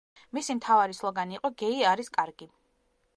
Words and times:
მისი 0.37 0.53
მთავარი 0.59 0.97
სლოგანი 0.99 1.37
იყო 1.39 1.51
„გეი 1.63 1.85
არის 1.93 2.11
კარგი“. 2.19 2.49